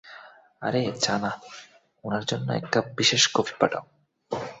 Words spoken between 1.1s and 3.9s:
না, উনার জন্য এক কাপ বিশেষ কফি পাঠাও।